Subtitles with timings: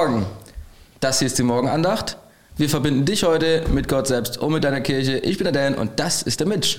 [0.00, 0.24] Morgen.
[1.00, 2.16] Das hier ist die Morgenandacht.
[2.56, 5.18] Wir verbinden dich heute mit Gott selbst und mit deiner Kirche.
[5.18, 6.78] Ich bin der Dan und das ist der Mitch.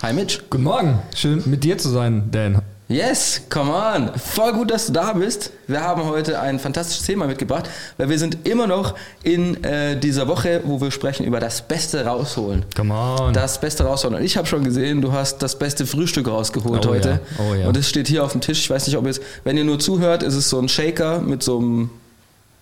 [0.00, 0.38] Hi Mitch.
[0.48, 0.98] Guten Morgen.
[1.14, 2.62] Schön mit dir zu sein, Dan.
[2.88, 4.10] Yes, come on.
[4.18, 5.50] Voll gut, dass du da bist.
[5.66, 10.26] Wir haben heute ein fantastisches Thema mitgebracht, weil wir sind immer noch in äh, dieser
[10.26, 12.64] Woche, wo wir sprechen über das Beste rausholen.
[12.74, 13.34] Come on.
[13.34, 14.16] Das Beste rausholen.
[14.16, 17.20] Und ich habe schon gesehen, du hast das beste Frühstück rausgeholt Oh heute.
[17.38, 17.66] ja, oh ja.
[17.68, 18.60] Und es steht hier auf dem Tisch.
[18.60, 21.42] Ich weiß nicht, ob jetzt, wenn ihr nur zuhört, ist es so ein Shaker mit
[21.42, 21.90] so einem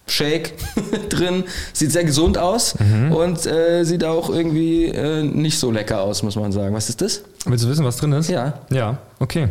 [0.07, 0.53] Shake
[1.09, 1.45] drin.
[1.73, 3.13] Sieht sehr gesund aus Mhm.
[3.13, 6.75] und äh, sieht auch irgendwie äh, nicht so lecker aus, muss man sagen.
[6.75, 7.23] Was ist das?
[7.47, 8.29] Willst du wissen, was drin ist?
[8.29, 8.55] Ja.
[8.71, 9.49] Ja, okay.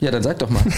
[0.00, 0.60] Ja, dann sag doch mal.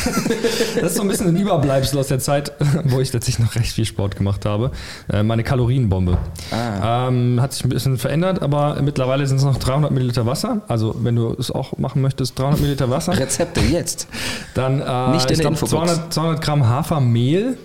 [0.80, 2.52] Das ist so ein bisschen ein Überbleibsel aus der Zeit,
[2.84, 4.70] wo ich tatsächlich noch recht viel Sport gemacht habe.
[5.12, 6.18] Äh, Meine Kalorienbombe.
[6.52, 7.08] Ah.
[7.08, 10.60] Ähm, hat sich ein bisschen verändert, aber mittlerweile sind es noch 300 Milliliter Wasser.
[10.68, 13.18] Also, wenn du es auch machen möchtest, 300 Milliliter Wasser.
[13.18, 14.06] Rezepte jetzt.
[14.54, 15.70] Dann äh, Nicht in ich glaub, Infobox.
[15.94, 17.56] 200, 200 Gramm Hafermehl,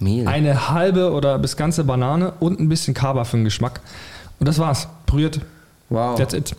[0.00, 0.26] Mehl.
[0.26, 3.80] eine halbe oder bis ganze Banane und ein bisschen Kaba für den Geschmack.
[4.38, 4.88] Und das war's.
[5.06, 5.40] Püriert.
[5.88, 6.16] Wow.
[6.18, 6.54] That's it.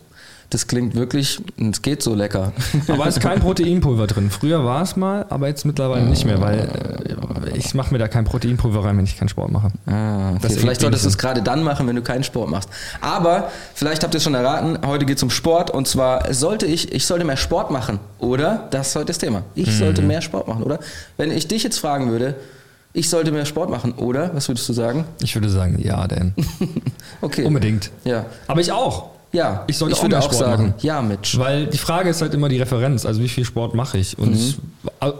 [0.50, 2.52] Das klingt wirklich, es geht so lecker.
[2.88, 4.28] Aber es ist kein Proteinpulver drin.
[4.30, 6.68] Früher war es mal, aber jetzt mittlerweile nicht mehr, weil
[7.54, 9.68] äh, ich mache mir da kein Proteinpulver rein, wenn ich keinen Sport mache.
[9.86, 10.50] Ah, okay.
[10.50, 12.68] Vielleicht solltest du es gerade dann machen, wenn du keinen Sport machst.
[13.00, 16.66] Aber vielleicht habt ihr es schon erraten, heute geht es um Sport und zwar sollte
[16.66, 18.68] ich, ich sollte mehr Sport machen, oder?
[18.72, 19.44] Das ist heute das Thema.
[19.54, 19.72] Ich Mhm.
[19.78, 20.80] sollte mehr Sport machen, oder?
[21.16, 22.34] Wenn ich dich jetzt fragen würde,
[22.92, 24.30] ich sollte mehr Sport machen, oder?
[24.34, 25.04] Was würdest du sagen?
[25.22, 26.34] Ich würde sagen, ja, Dan.
[27.20, 27.44] Okay.
[27.44, 27.90] Unbedingt.
[28.04, 28.26] Ja.
[28.46, 29.10] Aber ich auch.
[29.34, 30.74] Ja, Ich sollte auch würde mehr auch Sport sagen, machen.
[30.80, 31.38] ja, Mitch.
[31.38, 34.18] Weil die Frage ist halt immer die Referenz, also wie viel Sport mache ich?
[34.18, 34.58] Und ich,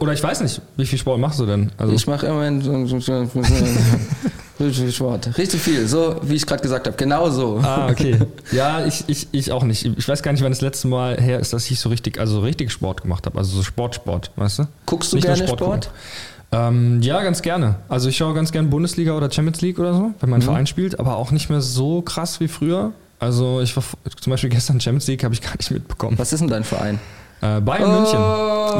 [0.01, 1.73] oder ich weiß nicht, wie viel Sport machst du denn?
[1.79, 2.61] Also Ich mache immerhin
[4.61, 5.37] richtig viel Sport.
[5.39, 6.97] Richtig viel, so wie ich gerade gesagt habe.
[6.97, 7.59] Genau so.
[7.63, 8.19] Ah, okay.
[8.53, 9.85] Ja, ich, ich, ich auch nicht.
[9.85, 12.35] Ich weiß gar nicht, wann das letzte Mal her ist, dass ich so richtig, also
[12.35, 13.39] so richtig Sport gemacht habe.
[13.39, 14.67] Also so Sport, Sport, weißt du?
[14.87, 15.59] Guckst du Nicht gerne Sport?
[15.61, 15.81] gucken.
[16.53, 17.77] Ähm, ja, ganz gerne.
[17.89, 20.45] Also ich schaue ganz gerne Bundesliga oder Champions League oder so, wenn mein Mhm.
[20.45, 22.93] Verein spielt, aber auch nicht mehr so krass wie früher.
[23.19, 23.83] Also ich war
[24.21, 26.19] zum Beispiel gestern Champions League habe ich gar nicht mitbekommen.
[26.19, 26.99] Was ist denn dein Verein?
[27.41, 28.19] Äh, Bayern München.
[28.19, 28.73] Oh,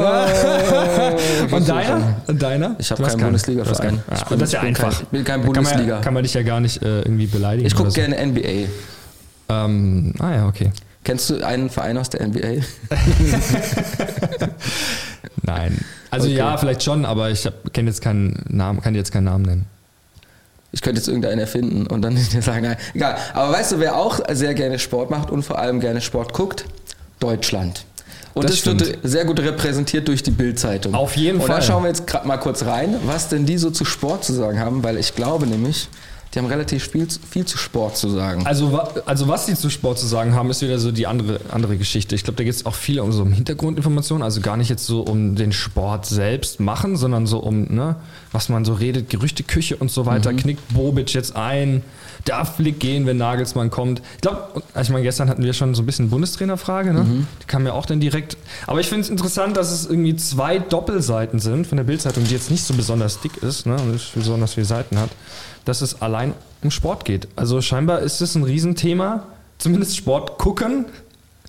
[1.55, 2.15] Und deiner?
[2.27, 2.75] Und deiner?
[2.79, 3.19] Ich habe keinen.
[3.21, 4.01] Bundesliga-Verein.
[4.07, 4.39] Keinen.
[4.39, 4.91] das ist ja bin einfach.
[4.93, 5.95] Kein, ich bin kein Da kann man, Bundesliga.
[5.95, 7.67] ja- kann man dich ja gar nicht äh, irgendwie beleidigen.
[7.67, 7.95] ich gucke so.
[7.95, 8.67] gerne NBA.
[9.49, 10.71] Ähm, ah ja, okay.
[11.03, 12.63] Kennst du einen Verein aus der NBA?
[15.43, 15.79] Nein.
[16.13, 16.37] Also Okay.
[16.37, 19.65] ja, vielleicht schon, aber ich kenne jetzt keinen Namen, kann dir jetzt keinen Namen nennen.
[20.71, 23.17] Ich könnte jetzt irgendeinen erfinden und dann dir sagen, nein, egal.
[23.33, 26.65] Aber weißt du, wer auch sehr gerne Sport macht und vor allem gerne Sport guckt?
[27.19, 27.85] Deutschland.
[28.33, 30.95] Und Das das, wird sehr gut repräsentiert durch die Bildzeitung.
[30.95, 31.61] Auf jeden und da Fall.
[31.61, 34.59] schauen wir jetzt gerade mal kurz rein, was denn die so zu Sport zu sagen
[34.59, 35.87] haben, weil ich glaube nämlich,
[36.33, 38.45] die haben relativ viel, viel zu Sport zu sagen.
[38.45, 41.77] Also, also was sie zu Sport zu sagen haben, ist wieder so die andere, andere
[41.77, 42.15] Geschichte.
[42.15, 44.85] Ich glaube, da geht es auch viel um so um Hintergrundinformationen, also gar nicht jetzt
[44.85, 47.97] so um den Sport selbst machen, sondern so um, ne,
[48.31, 50.33] was man so redet, Gerüchteküche und so weiter.
[50.33, 51.83] Knickt Bobic jetzt ein?
[52.25, 54.01] Darf Flick gehen, wenn Nagelsmann kommt?
[54.15, 57.05] Ich glaube, ich meine, gestern hatten wir schon so ein bisschen Bundestrainerfrage, ne?
[57.41, 58.37] Die kam ja auch dann direkt.
[58.65, 62.33] Aber ich finde es interessant, dass es irgendwie zwei Doppelseiten sind von der Bildzeitung, die
[62.33, 63.75] jetzt nicht so besonders dick ist, ne?
[63.75, 65.09] Und nicht besonders viele Seiten hat,
[65.65, 67.27] dass es allein um Sport geht.
[67.35, 70.85] Also scheinbar ist es ein Riesenthema, zumindest Sport gucken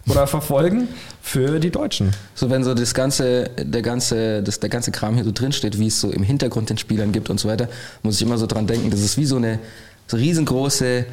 [0.09, 0.89] oder verfolgen
[1.23, 2.15] für die Deutschen.
[2.35, 5.87] So, wenn so das ganze, der ganze, das, der ganze Kram hier so drinsteht, wie
[5.87, 7.69] es so im Hintergrund den Spielern gibt und so weiter,
[8.03, 9.59] muss ich immer so dran denken, das ist wie so eine
[10.07, 11.07] so riesengroße,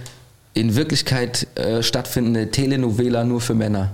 [0.53, 3.91] in Wirklichkeit äh, stattfindende Telenovela nur für Männer.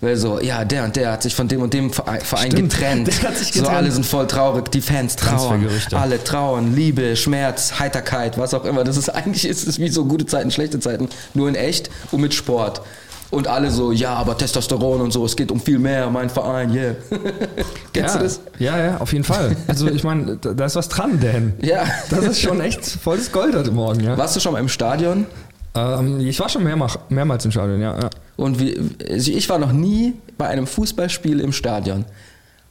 [0.00, 2.20] Weil so, ja, der und der hat sich von dem und dem Verein,
[2.50, 3.12] Stimmt, getrennt.
[3.12, 3.68] sich So, getrennt.
[3.68, 5.66] alle sind voll traurig, die Fans trauern.
[5.92, 8.84] Alle trauern, Liebe, Schmerz, Heiterkeit, was auch immer.
[8.84, 12.20] Das ist eigentlich ist es wie so gute Zeiten, schlechte Zeiten, nur in echt und
[12.20, 12.82] mit Sport.
[13.30, 16.72] Und alle so, ja, aber Testosteron und so, es geht um viel mehr, mein Verein,
[16.72, 16.94] yeah.
[17.92, 18.40] Kennst ja, du das?
[18.58, 19.56] Ja, ja, auf jeden Fall.
[19.66, 21.54] Also ich meine, da, da ist was dran, Dan.
[21.60, 21.84] Ja.
[22.08, 24.16] Das ist schon echt volles Gold heute Morgen, ja.
[24.16, 25.26] Warst du schon mal im Stadion?
[25.76, 27.98] Ähm, ich war schon mehrmals, mehrmals im Stadion, ja.
[27.98, 28.10] ja.
[28.36, 28.78] Und wie,
[29.10, 32.04] also ich war noch nie bei einem Fußballspiel im Stadion.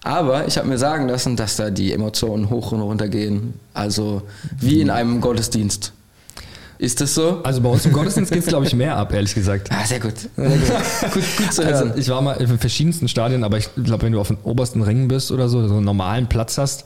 [0.04, 3.56] Aber ich habe mir sagen lassen, dass da die Emotionen hoch und runter gehen.
[3.74, 4.22] Also
[4.60, 5.94] wie in einem Gottesdienst.
[6.78, 7.42] Ist das so?
[7.44, 9.70] Also bei uns im Gottesdienst geht es, glaube ich, mehr ab, ehrlich gesagt.
[9.72, 10.14] Ah, sehr gut.
[10.36, 11.14] Sehr gut.
[11.14, 12.00] gut, gut zu Also, wissen.
[12.00, 15.08] ich war mal in verschiedensten Stadien, aber ich glaube, wenn du auf den obersten Rängen
[15.08, 16.86] bist oder so, so einen normalen Platz hast,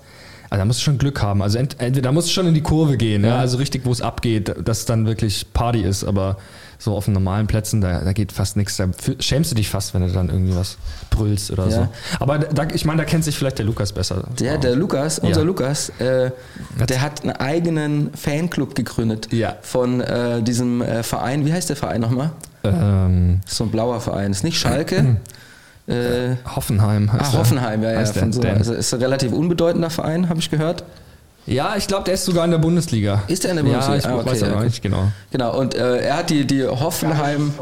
[0.49, 1.41] also da musst du schon Glück haben.
[1.41, 3.29] Also ent, entweder da musst du schon in die Kurve gehen, ja.
[3.31, 3.37] Ja.
[3.39, 6.37] also richtig, wo es abgeht, dass es dann wirklich Party ist, aber
[6.81, 8.77] so auf den normalen Plätzen, da, da geht fast nichts.
[8.77, 8.87] Da
[9.19, 10.77] schämst du dich fast, wenn du dann irgendwie was
[11.09, 11.71] brüllst oder Ja.
[11.71, 11.87] so.
[12.21, 14.23] Aber da, ich meine, da kennt sich vielleicht der Lukas besser.
[14.39, 15.43] Der, der Lukas, unser.
[15.43, 16.31] Lukas, äh,
[16.87, 19.57] der hat einen eigenen Fanclub gegründet Ja.
[19.61, 21.45] von äh, diesem äh, Verein.
[21.45, 22.31] Wie heißt der Verein nochmal?
[22.63, 24.31] Ähm, so ein blauer Verein.
[24.31, 25.17] Ist nicht Schalke.
[25.89, 27.39] äh, Hoffenheim heißt ach, der.
[27.39, 28.05] Hoffenheim, ja, ja.
[28.05, 30.83] Von so, also ist ein relativ unbedeutender Verein, habe ich gehört.
[31.45, 33.23] Ja, ich glaube, der ist sogar in der Bundesliga.
[33.27, 33.93] Ist der in der Bundesliga?
[33.93, 34.65] Ja, ich Ah, okay, weiß ja, aber gut.
[34.65, 35.11] nicht genau.
[35.31, 37.53] Genau, und äh, er hat die, die Hoffenheim,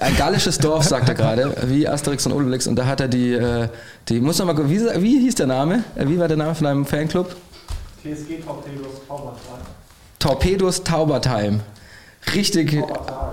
[0.00, 2.66] ein gallisches Dorf, sagt er gerade, wie Asterix und Obelix.
[2.66, 3.68] Und da hat er die, äh,
[4.10, 5.84] die muss noch mal, gucken, wie, wie hieß der Name?
[5.96, 7.34] Äh, Wie war der Name von deinem Fanclub?
[8.02, 9.58] TSG Torpedos Taubertal.
[10.18, 11.60] Torpedos Taubertheim.
[12.34, 12.72] Richtig.
[12.78, 13.32] Taubertal.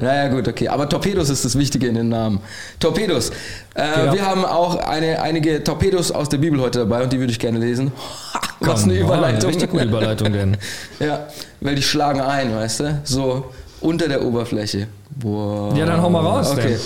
[0.00, 0.68] Naja, gut, okay.
[0.68, 2.40] Aber Torpedos ist das Wichtige in den Namen.
[2.80, 3.30] Torpedos.
[3.74, 4.12] Äh, Genau.
[4.14, 7.38] Wir haben auch eine, einige Torpedos aus der Bibel heute dabei und die würde ich
[7.38, 7.92] gerne lesen.
[8.60, 9.50] Was Komm, eine oh, Überleitung.
[9.50, 10.56] Richtig gute Überleitung, denn.
[11.00, 11.26] Ja,
[11.60, 13.00] weil die schlagen ein, weißt du?
[13.04, 13.44] So
[13.80, 14.86] unter der Oberfläche.
[15.10, 15.74] Boah.
[15.76, 16.76] Ja, dann hau mal raus, Okay.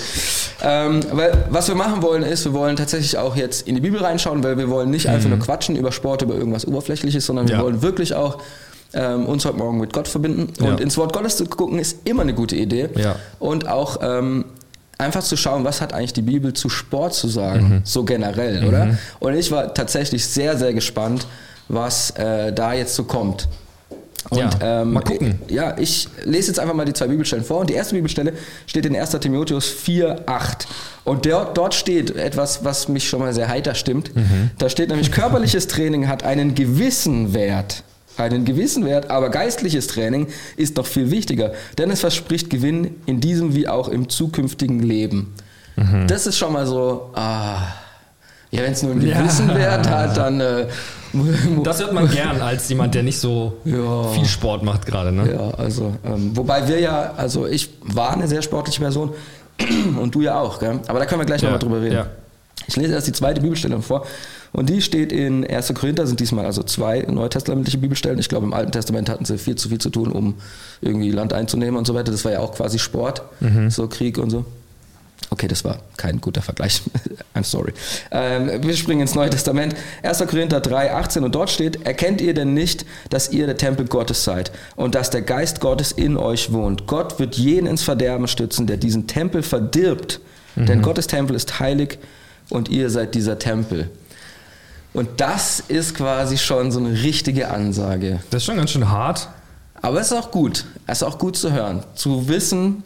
[0.62, 3.98] Ähm, weil was wir machen wollen ist, wir wollen tatsächlich auch jetzt in die Bibel
[4.02, 7.54] reinschauen, weil wir wollen nicht einfach nur quatschen über Sport, über irgendwas Oberflächliches, sondern wir
[7.54, 7.60] Mhm.
[7.60, 7.64] Ja.
[7.64, 8.38] wollen wirklich auch
[8.94, 10.52] ähm, uns heute Morgen mit Gott verbinden.
[10.60, 10.70] Ja.
[10.70, 12.88] Und ins Wort Gottes zu gucken, ist immer eine gute Idee.
[12.96, 13.16] Ja.
[13.38, 14.44] Und auch ähm,
[14.98, 17.80] einfach zu schauen, was hat eigentlich die Bibel zu Sport zu sagen, Mhm.
[17.84, 18.98] so generell, oder?
[19.18, 21.26] Und ich war tatsächlich sehr, sehr gespannt,
[21.68, 23.48] was äh, da jetzt so kommt.
[24.28, 24.50] Und, Ja,
[24.82, 25.38] ähm, mal gucken.
[25.48, 27.60] Ja, ich lese jetzt einfach mal die zwei Bibelstellen vor.
[27.60, 28.34] Und die erste Bibelstelle
[28.66, 29.12] steht in 1.
[29.12, 30.66] Timotheus 4, 8.
[31.04, 34.14] Und dort, dort steht etwas, was mich schon mal sehr heiter stimmt.
[34.14, 34.50] Mhm.
[34.58, 37.82] Da steht nämlich, körperliches Training hat einen gewissen Wert.
[38.20, 40.26] Einen gewissen Wert, aber geistliches Training
[40.56, 45.32] ist noch viel wichtiger, denn es verspricht Gewinn in diesem wie auch im zukünftigen Leben.
[45.76, 46.06] Mhm.
[46.06, 47.62] Das ist schon mal so, ah,
[48.50, 49.18] ja, wenn es nur einen Ja.
[49.20, 50.66] gewissen Wert hat, dann äh,
[51.64, 54.04] Das hört man gern als jemand, der nicht so Ja.
[54.08, 55.32] viel Sport macht gerade, ne?
[55.32, 59.10] Ja, also, ähm, wobei wir ja, also ich war eine sehr sportliche Person
[60.00, 60.80] und du ja auch, gell?
[60.88, 61.94] aber da können wir gleich Ja, nochmal drüber reden.
[61.94, 62.06] ja.
[62.66, 64.06] Ich lese erst die zweite Bibelstelle vor
[64.52, 65.72] und die steht in 1.
[65.74, 68.18] Korinther, sind diesmal also zwei neutestamentliche Bibelstellen.
[68.18, 70.34] Ich glaube, im Alten Testament hatten sie viel zu viel zu tun, um
[70.80, 72.10] irgendwie Land einzunehmen und so weiter.
[72.12, 73.70] Das war ja auch quasi Sport, Mhm.
[73.70, 74.44] so Krieg und so.
[75.32, 76.82] Okay, das war kein guter Vergleich.
[77.36, 77.72] I'm sorry.
[78.10, 79.76] Ähm, wir springen ins Neue Testament.
[80.02, 80.18] 1.
[80.26, 84.24] Korinther 3, 18 und dort steht, erkennt ihr denn nicht, dass ihr der Tempel Gottes
[84.24, 86.88] seid und dass der Geist Gottes in euch wohnt?
[86.88, 90.20] Gott wird jeden ins Verderben stützen, der diesen Tempel verdirbt.
[90.56, 91.98] Denn Gottes Tempel ist heilig
[92.48, 93.88] und ihr seid dieser Tempel.
[94.92, 98.20] Und das ist quasi schon so eine richtige Ansage.
[98.30, 99.28] Das ist schon ganz schön hart.
[99.82, 100.66] Aber es ist auch gut.
[100.86, 101.82] Es ist auch gut zu hören.
[101.94, 102.82] Zu wissen,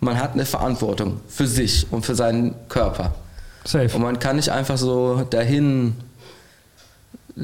[0.00, 3.14] man hat eine Verantwortung für sich und für seinen Körper.
[3.64, 3.94] Safe.
[3.94, 5.94] Und man kann nicht einfach so dahin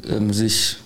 [0.07, 0.77] ähm, sich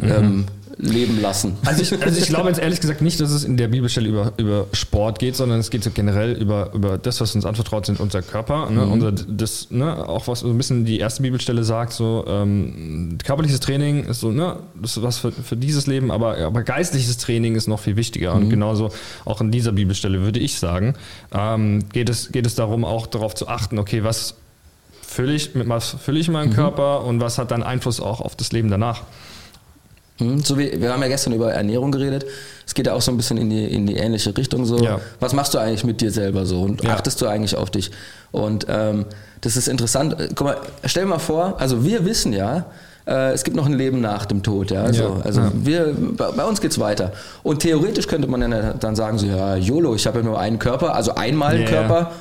[0.00, 1.56] ähm, leben lassen.
[1.64, 4.32] Also ich, also ich glaube jetzt ehrlich gesagt nicht, dass es in der Bibelstelle über,
[4.36, 8.00] über Sport geht, sondern es geht so generell über, über das, was uns anvertraut sind,
[8.00, 8.70] unser Körper.
[8.70, 8.86] Ne?
[8.86, 10.08] Unser, das, ne?
[10.08, 14.30] Auch was so ein bisschen die erste Bibelstelle sagt, so ähm, körperliches Training ist so,
[14.30, 17.96] ne, das ist was für, für dieses Leben, aber, aber geistliches Training ist noch viel
[17.96, 18.34] wichtiger.
[18.34, 18.90] Und genauso
[19.24, 20.94] auch in dieser Bibelstelle würde ich sagen,
[21.32, 24.34] ähm, geht, es, geht es darum, auch darauf zu achten, okay, was
[25.06, 28.34] fülle ich, mit was fülle ich meinen Körper und was hat dann Einfluss auch auf
[28.36, 29.02] das Leben danach.
[30.18, 32.24] Mhm, So wie, wir haben ja gestern über Ernährung geredet.
[32.66, 34.64] Es geht ja auch so ein bisschen in die, in die ähnliche Richtung.
[34.64, 35.00] So, Ja.
[35.20, 36.94] was machst du eigentlich mit dir selber so und Ja.
[36.94, 37.90] achtest du eigentlich auf dich?
[38.32, 39.06] Und ähm,
[39.40, 40.18] das ist interessant.
[40.20, 42.66] Äh, Guck mal, stell dir mal vor, also wir wissen ja,
[43.06, 44.70] äh, es gibt noch ein Leben nach dem Tod.
[44.70, 47.12] Ja, also, Ja, also wir, bei, bei uns geht's weiter.
[47.42, 50.58] Und theoretisch könnte man dann, dann sagen so, ja, YOLO, ich habe ja nur einen
[50.58, 52.12] Körper, also einmal einen Körper.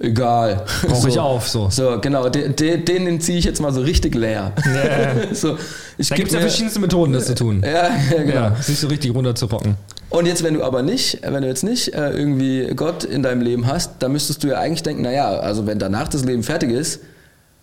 [0.00, 0.64] Egal.
[0.86, 1.70] Brauch ich auf, so.
[1.70, 4.52] So, genau, den, den, den ziehe ich jetzt mal so richtig leer.
[5.32, 5.56] so,
[5.98, 7.62] ich Da gibt es ja verschiedenste Methoden, das zu tun.
[7.64, 7.90] Ja, ja,
[8.22, 8.34] genau.
[8.34, 9.76] Ja, sich so richtig runterzurocken.
[10.10, 13.40] Und jetzt, wenn du aber nicht, wenn du jetzt nicht äh, irgendwie Gott in deinem
[13.40, 16.70] Leben hast, dann müsstest du ja eigentlich denken, naja, also wenn danach das Leben fertig
[16.70, 17.00] ist,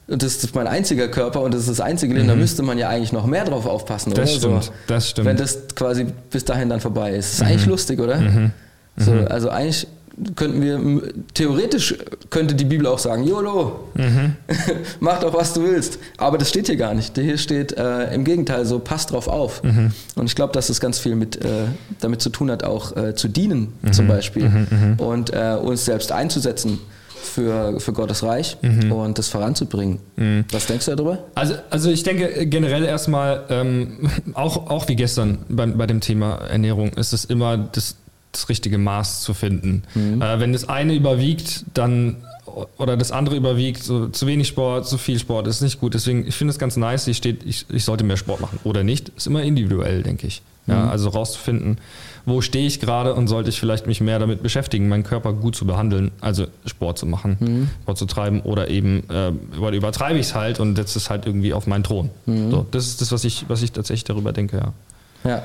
[0.07, 2.77] und das ist mein einziger Körper und das ist das einzige Leben, dann müsste man
[2.77, 4.15] ja eigentlich noch mehr drauf aufpassen, Mhm.
[4.15, 4.39] Das oder?
[4.39, 5.25] stimmt, So, das stimmt.
[5.25, 5.29] Mhm.
[5.29, 7.33] Wenn das quasi bis dahin dann vorbei ist.
[7.33, 8.21] Das ist eigentlich lustig, oder?
[8.97, 9.87] So, also eigentlich
[10.35, 11.95] könnten wir, theoretisch
[12.29, 14.35] könnte die Bibel auch sagen, YOLO, Mhm.
[14.99, 15.99] mach doch, was du willst.
[16.17, 17.17] Aber das steht hier gar nicht.
[17.17, 19.63] Hier steht äh, im Gegenteil so, pass drauf auf.
[19.63, 19.91] Mhm.
[20.15, 21.65] Und ich glaube, dass das ganz viel mit, äh,
[21.99, 23.93] damit zu tun hat, auch äh, zu dienen Mhm.
[23.93, 24.49] zum Beispiel
[24.97, 26.79] und äh, uns selbst einzusetzen
[27.23, 28.91] für, für Gottes Reich Mhm.
[28.91, 29.99] und das voranzubringen.
[30.51, 31.19] Was denkst du darüber?
[31.35, 36.01] Also, also ich denke äh, generell erstmal, ähm, auch, auch wie gestern bei, bei dem
[36.01, 37.95] Thema Ernährung, ist es immer das,
[38.31, 39.83] das richtige Maß zu finden.
[39.95, 42.17] Äh, wenn das eine überwiegt, dann
[42.77, 45.93] oder das andere überwiegt, so zu wenig Sport, zu viel Sport, ist nicht gut.
[45.93, 48.83] Deswegen, ich finde es ganz nice, hier steht, ich, ich sollte mehr Sport machen oder
[48.83, 49.09] nicht.
[49.09, 50.41] Ist immer individuell, denke ich.
[50.67, 51.77] Ja, Also rauszufinden,
[52.25, 55.55] wo stehe ich gerade und sollte ich vielleicht mich mehr damit beschäftigen, meinen Körper gut
[55.55, 60.27] zu behandeln, also Sport zu machen, Sport zu treiben oder eben äh, über- übertreibe ich
[60.27, 62.09] es halt und setze es halt irgendwie auf meinen Thron.
[62.27, 64.73] So, das ist das, was ich, was ich tatsächlich darüber denke, ja.
[65.29, 65.43] Ja.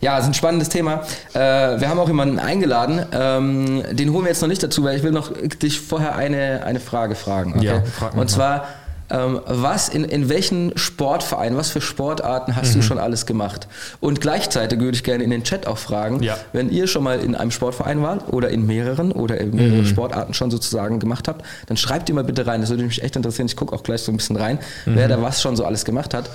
[0.00, 1.02] Ja, ist ein spannendes Thema.
[1.32, 1.38] Äh,
[1.80, 3.04] wir haben auch jemanden eingeladen.
[3.12, 5.32] Ähm, den holen wir jetzt noch nicht dazu, weil ich will noch
[5.62, 7.54] dich vorher eine, eine Frage fragen.
[7.56, 7.66] Okay?
[7.66, 8.20] Ja, frag mal.
[8.22, 8.66] Und zwar,
[9.10, 12.80] ähm, was in, in welchen Sportvereinen, was für Sportarten hast Mhm.
[12.80, 13.68] du schon alles gemacht?
[14.00, 16.36] Und gleichzeitig würde ich gerne in den Chat auch fragen, Ja.
[16.54, 19.86] wenn ihr schon mal in einem Sportverein wart oder in mehreren oder in mehrere Mhm.
[19.86, 22.62] Sportarten schon sozusagen gemacht habt, dann schreibt ihr mal bitte rein.
[22.62, 23.46] Das würde mich echt interessieren.
[23.46, 24.96] Ich gucke auch gleich so ein bisschen rein, Mhm.
[24.96, 26.30] wer da was schon so alles gemacht hat.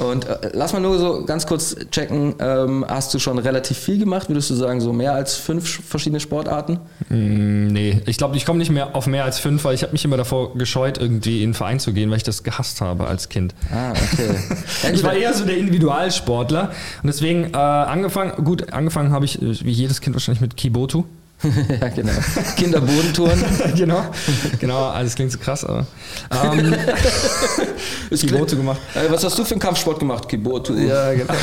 [0.00, 3.98] Und äh, lass mal nur so ganz kurz checken, ähm, hast du schon relativ viel
[3.98, 4.28] gemacht?
[4.28, 6.80] Würdest du sagen, so mehr als fünf sch- verschiedene Sportarten?
[7.08, 9.92] Mm, Nee, ich glaube, ich komme nicht mehr auf mehr als fünf, weil ich habe
[9.92, 13.06] mich immer davor gescheut, irgendwie in einen Verein zu gehen, weil ich das gehasst habe
[13.06, 13.54] als Kind.
[13.72, 14.30] Ah, okay.
[14.94, 16.70] Ich war eher so der Individualsportler
[17.02, 21.04] und deswegen äh, angefangen, gut, angefangen habe ich, wie jedes Kind wahrscheinlich mit Kibotu.
[21.80, 22.12] ja, genau.
[22.56, 23.42] Kinderbodentouren.
[23.76, 24.04] genau,
[24.58, 25.86] genau, alles klingt so krass, aber
[26.30, 26.74] ähm,
[28.10, 28.80] Kibotu gemacht.
[28.94, 30.28] Äh, was hast du für einen Kampfsport gemacht?
[30.28, 30.74] Kibotu.
[30.74, 31.34] Ja, genau.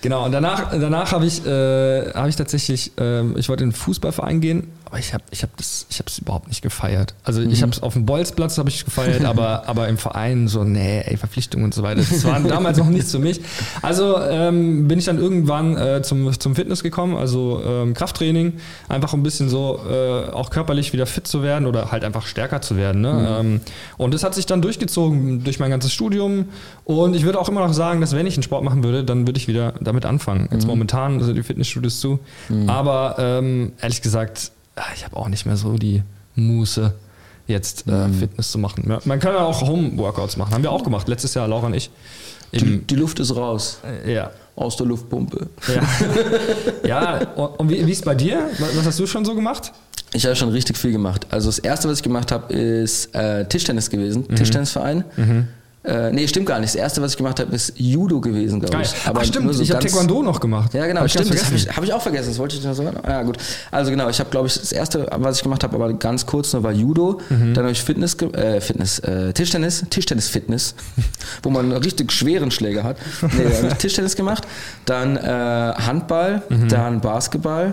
[0.00, 3.76] genau, und danach, danach habe ich, äh, hab ich tatsächlich, ähm, ich wollte in den
[3.76, 7.14] Fußballverein gehen, aber ich habe ich hab das, ich habe es überhaupt nicht gefeiert.
[7.24, 10.62] Also ich habe es auf dem Bolzplatz habe ich gefeiert, aber, aber im Verein so,
[10.62, 12.02] nee, ey, Verpflichtungen und so weiter.
[12.08, 13.40] Das war damals noch nichts für mich.
[13.82, 18.54] Also ähm, bin ich dann irgendwann äh, zum, zum Fitness gekommen, also ähm, Krafttraining,
[18.88, 22.24] einfach um ein bisschen so äh, auch körperlich wieder fit zu werden oder halt einfach
[22.24, 23.00] stärker zu werden.
[23.00, 23.38] Ne?
[23.40, 23.60] Ähm,
[23.96, 26.46] und das hat sich dann durchgezogen durch mein ganzes Studium.
[26.84, 29.26] Und ich würde auch immer noch sagen, dass wenn ich einen Sport machen würde, dann
[29.26, 30.48] würde ich wieder damit anfangen.
[30.52, 32.20] Jetzt momentan sind die Fitnessstudios zu.
[32.68, 34.52] Aber ähm, ehrlich gesagt,
[34.94, 36.02] ich habe auch nicht mehr so die
[36.34, 36.92] Muße,
[37.46, 38.84] jetzt äh, Fitness zu machen.
[38.88, 40.52] Ja, man kann ja auch Home-Workouts machen.
[40.52, 41.08] Haben wir auch gemacht.
[41.08, 41.90] Letztes Jahr, Laura und ich.
[42.52, 43.80] Die, die Luft ist raus.
[44.04, 44.30] äh, ja.
[44.54, 45.48] Aus der Luftpumpe.
[45.68, 45.82] Ja,
[47.20, 48.48] ja und, wie, wie ist bei dir?
[48.58, 49.72] Was, hast du schon so gemacht?
[50.12, 51.26] Ich habe schon richtig viel gemacht.
[51.30, 54.26] Also das erste, was ich gemacht habe, ist äh, Tischtennis gewesen.
[54.34, 55.04] Tischtennisverein.
[55.86, 56.74] Äh, nee, stimmt gar nicht.
[56.74, 58.92] Das erste, was ich gemacht habe, ist Judo gewesen, glaube ich.
[59.04, 60.74] Ach stimmt, so ich habe Taekwondo noch gemacht.
[60.74, 61.32] Ja, genau, Hab stimmt.
[61.32, 62.28] Das habe ich, hab ich auch vergessen.
[62.30, 62.96] Das wollte ich noch sagen.
[63.06, 63.36] Ja, gut.
[63.70, 66.52] Also genau, ich habe, glaube ich, das erste, was ich gemacht habe, aber ganz kurz
[66.52, 67.20] nur war Judo.
[67.28, 67.54] Mhm.
[67.54, 70.74] Dann habe ich Fitness, äh, Fitness, äh, Tischtennis, Tischtennis-Fitness,
[71.42, 72.96] wo man einen richtig schweren Schläger hat.
[73.22, 74.44] Nee, habe ich Tischtennis gemacht.
[74.86, 76.68] Dann äh, Handball, Mhm.
[76.68, 77.72] dann Basketball.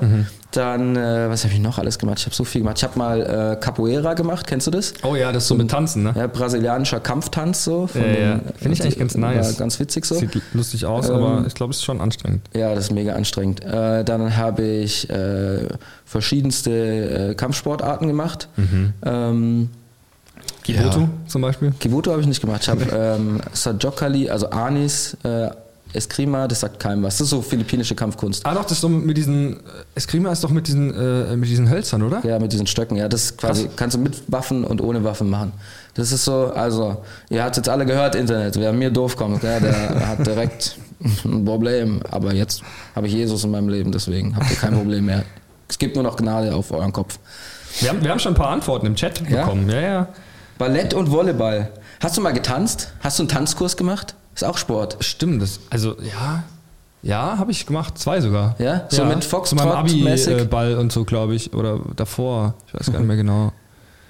[0.54, 2.20] Dann, äh, was habe ich noch alles gemacht?
[2.20, 2.78] Ich habe so viel gemacht.
[2.78, 4.94] Ich habe mal äh, Capoeira gemacht, kennst du das?
[5.04, 6.14] Oh ja, das ist so mit Tanzen, ne?
[6.16, 7.90] Ja, brasilianischer Kampftanz so.
[7.96, 8.40] Ja, ja.
[8.58, 9.58] Finde ich eigentlich ganz nice.
[9.58, 10.16] Ganz witzig so.
[10.16, 12.42] Sieht lustig aus, Ähm, aber ich glaube, es ist schon anstrengend.
[12.54, 13.64] Ja, das ist mega anstrengend.
[13.64, 15.68] Äh, dann habe ich äh,
[16.06, 18.48] verschiedenste äh, Kampfsportarten gemacht.
[19.04, 19.70] Ähm,
[20.64, 21.10] Kibotu Ja.
[21.28, 21.74] zum Beispiel.
[21.80, 22.62] Kibuto habe ich nicht gemacht.
[22.64, 22.86] Ich habe
[23.18, 25.50] ähm, Sajokali, also Anis, äh,
[25.94, 27.18] Eskrima, das sagt keinem was.
[27.18, 28.46] Das ist so philippinische Kampfkunst.
[28.46, 29.60] Ah doch, das ist doch mit diesen,
[29.96, 32.22] Eskrima ist doch mit diesen, äh, mit diesen Hölzern, oder?
[32.26, 32.98] Ja, mit diesen Stöcken.
[32.98, 35.54] Ja, das quasi, kannst du mit Waffen und ohne Waffen machen.
[35.94, 39.60] Das ist so, also, ihr habt jetzt alle gehört, Internet, wer mir doof kommt, ja,
[39.60, 40.78] der hat direkt
[41.26, 42.02] ein Problem.
[42.10, 42.62] Aber jetzt
[42.96, 45.24] habe ich Jesus in meinem Leben, deswegen habt ihr kein Problem mehr.
[45.70, 47.20] Es gibt nur noch Gnade auf euren Kopf.
[47.80, 49.42] Wir haben, wir haben schon ein paar Antworten im Chat Ja?
[49.44, 49.70] bekommen.
[49.70, 50.08] Ja, ja.
[50.58, 51.70] Ballett und Volleyball.
[52.00, 52.92] Hast du mal getanzt?
[53.02, 54.16] Hast du einen Tanzkurs gemacht?
[54.36, 54.98] Ist auch Sport.
[55.02, 56.44] Stimmt, das, also ja,
[57.04, 58.56] ja, habe ich gemacht, zwei sogar.
[58.60, 58.86] Ja?
[58.90, 60.34] So mit Zu meinem Foxtrot-mäßig?
[60.36, 63.52] Abi-Ball und so, glaube ich, oder davor, ich weiß gar nicht mehr genau.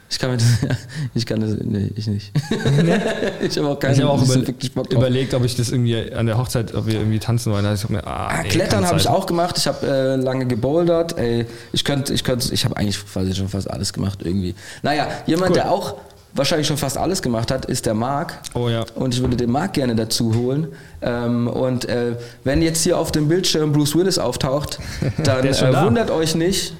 [0.09, 0.45] Ich kann mir das,
[1.15, 2.31] ich kann das, nee, ich nicht.
[3.41, 4.99] ich habe auch keinen Ich habe auch über, wirklich Bock drauf.
[4.99, 7.65] überlegt, ob ich das irgendwie an der Hochzeit, ob wir irgendwie tanzen wollen.
[7.65, 9.57] Hab ich mir, ah, Ah, nee, Klettern habe ich auch gemacht.
[9.57, 11.17] Ich habe äh, lange gebouldert.
[11.17, 14.53] Ey, ich könnte, ich könnte, ich habe eigentlich quasi schon fast alles gemacht irgendwie.
[14.83, 15.55] Naja, jemand, Cool.
[15.55, 15.95] der auch
[16.33, 18.39] wahrscheinlich schon fast alles gemacht hat, ist der Marc.
[18.53, 18.85] Oh ja.
[18.95, 20.67] Und ich würde den Marc gerne dazu holen.
[21.01, 24.79] Ähm, und äh, wenn jetzt hier auf dem Bildschirm Bruce Willis auftaucht,
[25.23, 25.85] dann äh, da.
[25.85, 26.75] wundert euch nicht,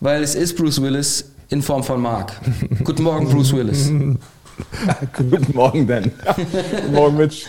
[0.00, 2.32] weil es ist Bruce Willis in Form von Marc.
[2.84, 3.86] Guten Morgen, Bruce Willis.
[5.16, 6.12] Guten Morgen, Dan.
[6.36, 7.46] Guten Morgen, Mitch.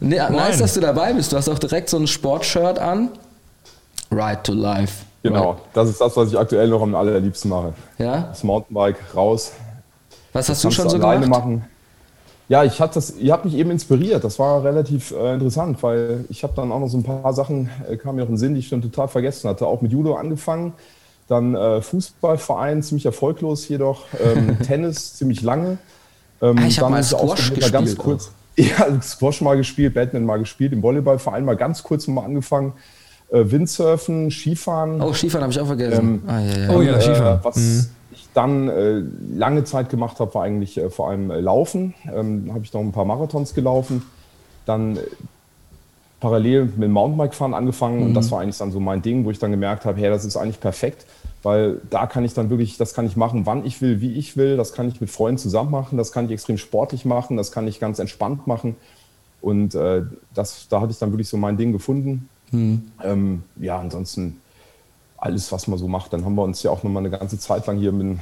[0.00, 1.32] Nee, nice, dass du dabei bist.
[1.32, 3.10] Du hast auch direkt so ein Sportshirt an.
[4.10, 5.04] Ride to Life.
[5.22, 7.72] Genau, das ist das, was ich aktuell noch am allerliebsten mache.
[7.98, 8.22] Ja?
[8.22, 9.52] Das Mountainbike raus.
[10.32, 11.44] Was hast du schon so alleine gemacht?
[11.44, 11.64] machen.
[12.48, 14.24] Ja, ich hatte das, ihr habt mich eben inspiriert.
[14.24, 17.70] Das war relativ äh, interessant, weil ich habe dann auch noch so ein paar Sachen,
[17.88, 19.66] äh, kamen mir noch in den Sinn, die ich schon total vergessen hatte.
[19.66, 20.72] Auch mit Judo angefangen,
[21.28, 25.78] dann äh, Fußballverein, ziemlich erfolglos jedoch, ähm, Tennis ziemlich lange.
[26.42, 29.56] Ähm, Ah, ich hab dann mal auch Squash einer ganz gespielt kurz, Ja, Squash mal
[29.56, 32.74] gespielt, Badminton mal gespielt, im Volleyballverein mal ganz kurz mal angefangen.
[33.30, 35.00] Äh, Windsurfen, Skifahren.
[35.00, 36.22] Oh, Skifahren habe ich auch vergessen.
[36.22, 36.70] Ähm, ah, ja, ja.
[36.70, 37.40] Oh ja, Skifahren.
[37.40, 37.86] Äh, was ich
[38.34, 39.02] dann äh,
[39.34, 41.94] lange Zeit gemacht habe, war eigentlich äh, vor allem äh, Laufen.
[42.12, 44.02] Ähm, habe ich noch ein paar Marathons gelaufen.
[44.64, 45.00] Dann äh,
[46.20, 49.40] parallel mit dem Mountainbike-Fahren angefangen und das war eigentlich dann so mein Ding, wo ich
[49.40, 51.04] dann gemerkt habe, hey, das ist eigentlich perfekt,
[51.42, 54.36] weil da kann ich dann wirklich, das kann ich machen, wann ich will, wie ich
[54.36, 57.50] will, das kann ich mit Freunden zusammen machen, das kann ich extrem sportlich machen, das
[57.50, 58.76] kann ich ganz entspannt machen
[59.40, 62.28] und äh, das, da hatte ich dann wirklich so mein Ding gefunden.
[63.02, 64.40] Ähm, ja, ansonsten
[65.22, 66.12] alles, was man so macht.
[66.12, 68.18] Dann haben wir uns ja auch noch mal eine ganze Zeit lang hier mit,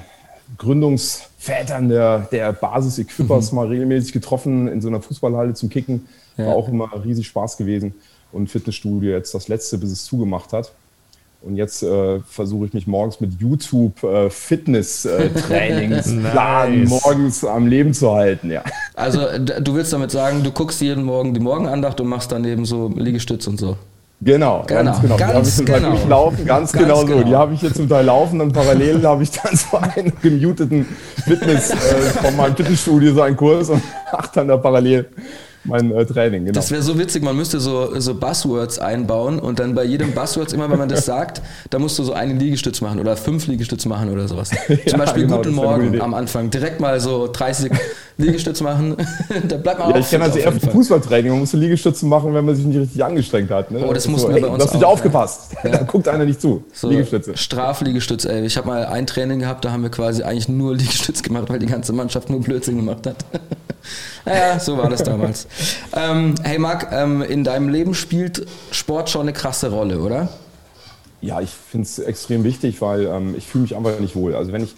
[0.59, 3.57] Gründungsvätern der, der Basis-Equippers mhm.
[3.57, 6.09] mal regelmäßig getroffen in so einer Fußballhalle zum Kicken.
[6.37, 6.53] War ja.
[6.53, 7.95] auch immer riesig Spaß gewesen.
[8.33, 10.73] Und Fitnessstudio jetzt das letzte, bis es zugemacht hat.
[11.43, 16.91] Und jetzt äh, versuche ich mich morgens mit YouTube äh, Fitness-Trainingsplan nice.
[16.91, 18.63] morgens am Leben zu halten, ja.
[18.95, 22.67] Also du willst damit sagen, du guckst jeden Morgen die Morgenandacht und machst dann eben
[22.67, 23.79] so Liegestütz und so.
[24.23, 25.17] Genau, genau, ganz genau.
[25.17, 25.79] Ganz die habe ich zum genau.
[25.79, 27.25] Teil durchlaufen, ganz, ganz genau, genau so.
[27.25, 30.87] Die habe ich jetzt zum Teil laufen und parallel habe ich dann so einen gemuteten
[31.25, 31.75] Fitness äh,
[32.23, 35.09] von meinem Fitnessstudio so einen Kurs und mache dann da parallel
[35.65, 36.47] mein äh, Training.
[36.47, 36.55] Genau.
[36.55, 40.53] Das wäre so witzig, man müsste so, so Buzzwords einbauen und dann bei jedem Buzzwords,
[40.53, 43.89] immer wenn man das sagt, da musst du so einen Liegestütz machen oder fünf Liegestütze
[43.89, 44.51] machen oder sowas.
[44.67, 46.51] Zum ja, Beispiel genau, Guten Morgen am Anfang.
[46.51, 47.73] Direkt mal so 30
[48.17, 48.97] Liegestütze machen.
[49.49, 51.31] da bleibt man ja, auch Ich kenne also eher Fußballtraining.
[51.31, 53.71] Man muss Liegestütze machen, wenn man sich nicht richtig angestrengt hat.
[53.71, 53.81] Ne?
[53.83, 55.53] Oh, das, das mussten so, wir bei uns Du hast nicht aufgepasst.
[55.63, 55.71] Ja.
[55.71, 56.65] da guckt einer nicht zu.
[56.73, 57.37] So Liegestütze.
[57.37, 58.45] Strafliegestütze, ey.
[58.45, 61.59] Ich habe mal ein Training gehabt, da haben wir quasi eigentlich nur Liegestütze gemacht, weil
[61.59, 63.17] die ganze Mannschaft nur Blödsinn gemacht hat.
[64.25, 65.47] Naja, so war das damals.
[65.95, 70.29] ähm, hey Marc, ähm, in deinem Leben spielt Sport schon eine krasse Rolle, oder?
[71.21, 74.35] Ja, ich finde es extrem wichtig, weil ähm, ich fühle mich einfach nicht wohl.
[74.35, 74.75] Also wenn ich,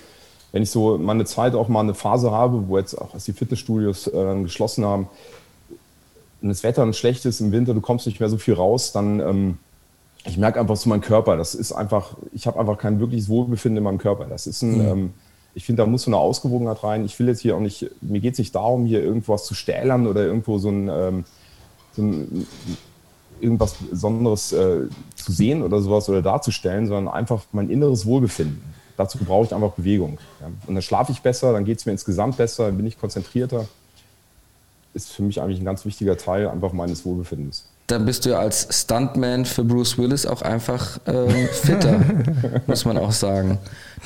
[0.50, 3.24] wenn ich so mal eine Zeit auch mal eine Phase habe, wo jetzt auch als
[3.24, 5.08] die Fitnessstudios äh, geschlossen haben,
[6.40, 8.90] und das Wetter dann schlecht ist im Winter, du kommst nicht mehr so viel raus,
[8.90, 9.58] dann ähm,
[10.24, 11.36] ich merke einfach so meinen Körper.
[11.36, 14.26] Das ist einfach, ich habe einfach kein wirkliches Wohlbefinden in meinem Körper.
[14.26, 15.10] Das ist ein, mhm.
[15.54, 17.04] Ich finde, da muss so eine Ausgewogenheit rein.
[17.04, 20.06] Ich will jetzt hier auch nicht, mir geht es nicht darum, hier irgendwas zu stählern
[20.06, 21.24] oder irgendwo so ein, ähm,
[21.92, 22.46] so ein
[23.40, 28.62] irgendwas Besonderes äh, zu sehen oder sowas oder darzustellen, sondern einfach mein inneres Wohlbefinden.
[28.96, 30.18] Dazu brauche ich einfach Bewegung.
[30.40, 30.46] Ja.
[30.66, 33.66] Und dann schlafe ich besser, dann geht es mir insgesamt besser, dann bin ich konzentrierter.
[34.94, 38.38] Ist für mich eigentlich ein ganz wichtiger Teil einfach meines Wohlbefindens dann bist du ja
[38.38, 42.00] als Stuntman für Bruce Willis auch einfach ähm, fitter,
[42.66, 43.58] muss man auch sagen.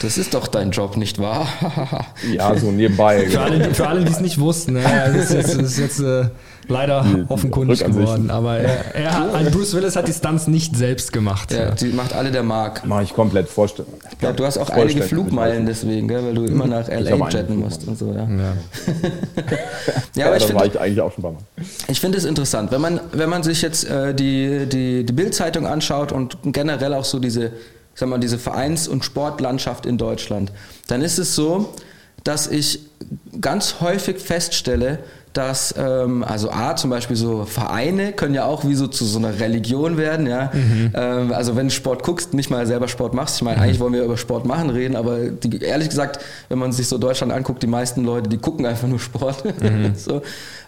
[0.03, 1.49] Das ist doch dein Job, nicht wahr?
[2.31, 3.27] ja, so nebenbei.
[3.29, 4.83] Für alle, für alle, die es nicht wussten, ne?
[4.83, 6.29] das ist jetzt, das ist jetzt äh,
[6.69, 8.31] leider offenkundig geworden.
[8.31, 11.53] Aber er, er, Bruce Willis hat die Stunts nicht selbst gemacht.
[11.53, 12.85] Ja, die macht alle der Mark.
[12.85, 13.89] Mache ich komplett vorstellen.
[14.21, 16.25] Ja, du hast auch einige Flugmeilen deswegen, gell?
[16.25, 18.13] weil du immer nach LA jetten musst und so.
[18.13, 18.27] Ja, ja.
[20.15, 21.35] ja aber ich finde, ich eigentlich auch schon mal.
[21.89, 25.67] Ich finde es interessant, wenn man, wenn man sich jetzt äh, die, die, die Bildzeitung
[25.67, 27.53] anschaut und generell auch so diese
[27.97, 30.53] sag mal, diese Vereins- und Sportlandschaft in Deutschland,
[30.87, 31.75] dann ist es so,
[32.23, 32.81] dass ich
[33.41, 34.99] ganz häufig feststelle,
[35.37, 39.19] dass, ähm, also A, zum Beispiel so Vereine können ja auch wie so zu so
[39.19, 40.51] einer Religion werden, ja.
[40.53, 40.93] Mhm.
[40.95, 43.37] Ähm, also wenn du Sport guckst, nicht mal selber Sport machst.
[43.37, 43.63] Ich meine, mhm.
[43.65, 46.99] eigentlich wollen wir über Sport machen reden, aber die, ehrlich gesagt, wenn man sich so
[46.99, 49.45] Deutschland anguckt, die meisten Leute, die gucken einfach nur Sport.
[49.63, 49.93] Mhm.
[49.97, 50.23] so.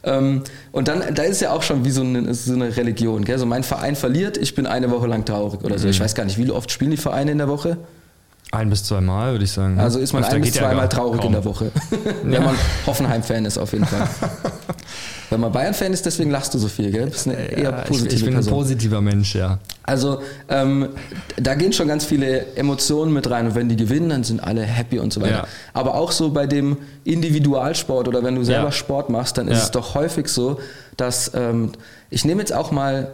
[0.05, 3.39] Ähm, und dann, da ist ja auch schon wie so eine, so eine Religion, gell?
[3.39, 5.89] So mein Verein verliert, ich bin eine Woche lang traurig oder so.
[5.89, 6.05] Ich mhm.
[6.05, 7.79] weiß gar nicht, wie oft spielen die Vereine in der Woche?
[8.51, 9.75] Ein bis zweimal, würde ich sagen.
[9.75, 9.83] Ne?
[9.83, 11.27] Also ist man also ein bis zweimal traurig kaum.
[11.27, 11.71] in der Woche.
[12.23, 12.57] Wenn man
[12.87, 14.09] Hoffenheim-Fan ist, auf jeden Fall.
[15.31, 17.07] Wenn man Bayern-Fan ist, deswegen lachst du so viel, gell?
[17.07, 18.53] Bist eine eher positive ich, ich bin Person.
[18.53, 19.59] ein positiver Mensch, ja.
[19.83, 20.89] Also ähm,
[21.37, 24.63] da gehen schon ganz viele Emotionen mit rein und wenn die gewinnen, dann sind alle
[24.63, 25.33] happy und so weiter.
[25.33, 25.47] Ja.
[25.75, 28.73] Aber auch so bei dem Individualsport oder wenn du selber ja.
[28.73, 30.59] Sport machst, dann ist es doch häufig so,
[30.97, 31.73] dass ähm,
[32.09, 33.13] ich nehme jetzt auch mal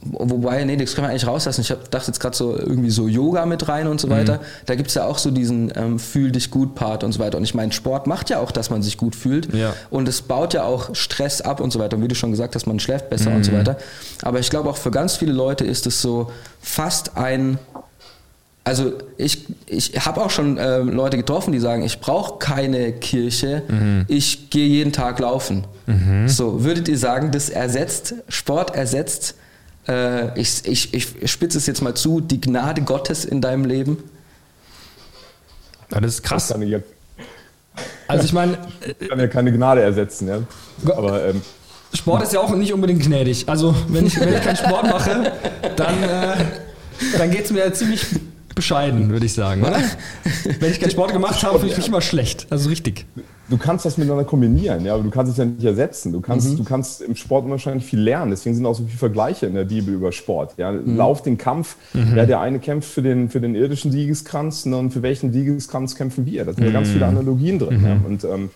[0.00, 1.62] Wobei, nee, das können wir eigentlich rauslassen.
[1.62, 4.12] Ich dachte jetzt gerade so irgendwie so Yoga mit rein und so mhm.
[4.12, 4.40] weiter.
[4.66, 7.36] Da gibt es ja auch so diesen ähm, Fühl dich gut Part und so weiter.
[7.36, 9.52] Und ich meine, Sport macht ja auch, dass man sich gut fühlt.
[9.52, 9.74] Ja.
[9.90, 11.96] Und es baut ja auch Stress ab und so weiter.
[11.96, 13.36] Und wie du schon gesagt hast, man schläft besser mhm.
[13.36, 13.56] und so mhm.
[13.56, 13.76] weiter.
[14.22, 17.58] Aber ich glaube auch für ganz viele Leute ist es so fast ein
[18.64, 23.64] also ich, ich habe auch schon äh, Leute getroffen, die sagen, ich brauche keine Kirche,
[23.66, 24.04] mhm.
[24.06, 25.64] ich gehe jeden Tag laufen.
[25.86, 26.28] Mhm.
[26.28, 29.34] So, würdet ihr sagen, das ersetzt, Sport ersetzt
[29.88, 33.98] äh, ich, ich, ich spitze es jetzt mal zu, die Gnade Gottes in deinem Leben?
[35.90, 36.48] Ja, das ist krass.
[36.48, 36.82] Das kann ich
[38.06, 38.58] also ich meine...
[39.00, 40.38] Ich kann ja keine Gnade ersetzen, ja.
[40.94, 41.28] Aber...
[41.28, 41.42] Ähm,
[41.94, 43.48] Sport ist ja auch nicht unbedingt gnädig.
[43.48, 45.32] Also wenn ich, wenn ich keinen Sport mache,
[45.76, 46.44] dann, äh,
[47.18, 48.06] dann geht es mir ziemlich
[48.54, 49.80] bescheiden, würde ich sagen, oder?
[50.60, 52.46] Wenn ich keinen Sport gemacht habe, fühle ich mich immer schlecht.
[52.50, 53.06] Also richtig.
[53.52, 56.10] Du kannst das miteinander kombinieren, ja, aber du kannst es ja nicht ersetzen.
[56.10, 56.56] Du kannst, mhm.
[56.56, 58.30] du kannst im Sport wahrscheinlich viel lernen.
[58.30, 60.54] Deswegen sind auch so viele Vergleiche in der Bibel über Sport.
[60.56, 60.72] Ja.
[60.72, 60.96] Mhm.
[60.96, 61.76] Lauf den Kampf.
[61.92, 62.16] Mhm.
[62.16, 65.96] Ja, der eine kämpft für den, für den irdischen Siegeskranz ne, und für welchen Siegeskranz
[65.96, 66.46] kämpfen wir?
[66.46, 67.18] Da sind ja ganz viele mhm.
[67.18, 67.82] Analogien drin.
[67.84, 67.94] Ja.
[67.96, 68.04] Mhm.
[68.06, 68.50] Und ähm,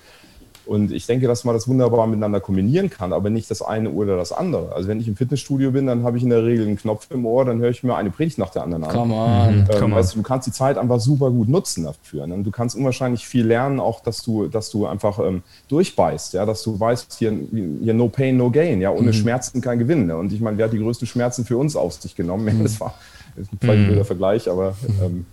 [0.67, 4.17] und ich denke, dass man das wunderbar miteinander kombinieren kann, aber nicht das eine oder
[4.17, 4.75] das andere.
[4.75, 7.25] Also wenn ich im Fitnessstudio bin, dann habe ich in der Regel einen Knopf im
[7.25, 8.91] Ohr, dann höre ich mir eine Predigt nach der anderen an.
[8.91, 9.49] Come on.
[9.49, 12.27] Ähm, Come weißt du, du kannst die Zeit einfach super gut nutzen dafür.
[12.27, 12.43] Ne?
[12.43, 16.63] Du kannst unwahrscheinlich viel lernen, auch dass du, dass du einfach ähm, durchbeißt, ja, dass
[16.65, 17.33] du weißt, hier,
[17.81, 19.13] hier no pain, no gain, ja, ohne mhm.
[19.13, 20.07] Schmerzen kein Gewinn.
[20.07, 20.17] Ne?
[20.17, 22.45] Und ich meine, wer hat die größten Schmerzen für uns auf sich genommen?
[22.45, 22.65] Mhm.
[22.65, 22.95] Das war
[23.37, 23.87] das ein mhm.
[23.87, 24.75] blöder Vergleich, aber
[25.05, 25.27] ähm,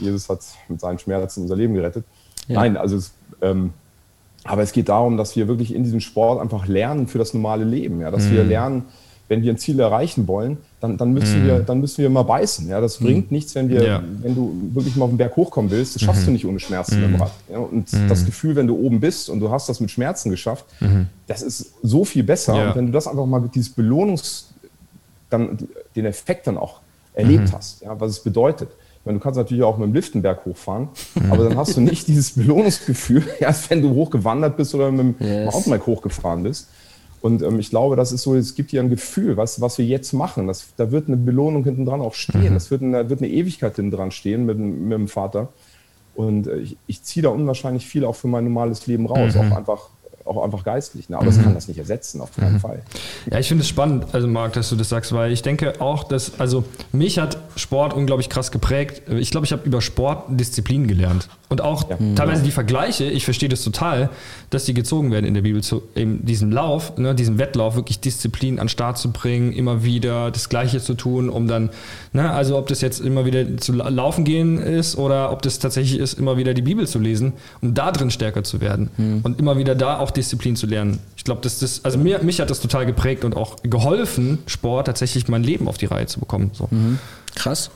[0.00, 2.04] Jesus hat mit seinen Schmerzen unser Leben gerettet.
[2.48, 3.72] Nein, also es, ähm,
[4.44, 7.64] aber es geht darum, dass wir wirklich in diesem Sport einfach lernen für das normale
[7.64, 8.00] Leben.
[8.00, 8.10] Ja?
[8.10, 8.32] Dass Mhm.
[8.32, 8.82] wir lernen,
[9.28, 12.68] wenn wir ein Ziel erreichen wollen, dann, dann, müssen, wir, dann müssen wir mal beißen.
[12.68, 12.80] Ja?
[12.80, 13.86] Das bringt nichts, wenn, wir, Mhm.
[13.86, 13.98] Ja.
[14.00, 14.18] Mhm.
[14.22, 15.94] wenn du wirklich mal auf den Berg hochkommen willst.
[15.94, 17.32] Das schaffst du nicht ohne Schmerzen im Rad.
[17.50, 17.58] Ja?
[17.58, 20.64] Und das Gefühl, wenn du oben bist und du hast das mit Schmerzen geschafft,
[21.26, 22.54] das ist so viel besser.
[22.54, 22.58] Mhm.
[22.58, 22.68] Ja.
[22.70, 24.46] Und wenn du das einfach mal mit dieses Belohnungs,
[25.28, 25.58] dann
[25.94, 26.80] den Effekt dann auch
[27.14, 28.68] erlebt hast, ja, was es bedeutet.
[29.00, 30.88] Ich meine, du kannst natürlich auch mit dem Liftenberg hochfahren,
[31.30, 35.26] aber dann hast du nicht dieses Belohnungsgefühl, erst wenn du hochgewandert bist oder mit dem
[35.26, 35.52] Yes.
[35.52, 36.68] Mountainbike hochgefahren bist.
[37.22, 39.84] Und ähm, ich glaube, das ist so, es gibt dir ein Gefühl, was, was wir
[39.86, 40.46] jetzt machen.
[40.46, 42.54] Das, da wird eine Belohnung hinten dran auch stehen.
[42.54, 45.48] Das wird, eine, da wird eine Ewigkeit hinten dran stehen mit, dem- mit dem Vater.
[46.14, 49.56] Und äh, ich, ich ziehe da unwahrscheinlich viel auch für mein normales Leben raus, auch
[49.56, 49.88] einfach
[50.30, 51.08] auch einfach geistlich.
[51.08, 51.18] Ne?
[51.18, 52.82] Aber es kann das nicht ersetzen, auf keinen Fall.
[53.30, 56.04] Ja, ich finde es spannend, also Marc, dass du das sagst, weil ich denke auch,
[56.04, 59.02] dass, also mich hat Sport unglaublich krass geprägt.
[59.10, 61.28] Ich glaube, ich habe über Sport Disziplin gelernt.
[61.48, 61.82] Und auch
[62.14, 64.08] teilweise die Vergleiche, ich verstehe das total,
[64.50, 67.98] dass die gezogen werden in der Bibel zu eben diesem Lauf, ne, diesem Wettlauf, wirklich
[67.98, 71.70] Disziplin an den Start zu bringen, immer wieder das Gleiche zu tun, um dann,
[72.12, 75.58] ne, also ob das jetzt immer wieder zu la- laufen gehen ist oder ob das
[75.58, 79.40] tatsächlich ist, immer wieder die Bibel zu lesen, um da drin stärker zu werden und
[79.40, 80.98] immer wieder da auch Disziplin zu lernen.
[81.16, 84.86] Ich glaube, dass das, also mir, mich hat das total geprägt und auch geholfen, Sport
[84.86, 86.50] tatsächlich mein Leben auf die Reihe zu bekommen.
[86.54, 86.68] So.
[87.34, 87.70] Krass.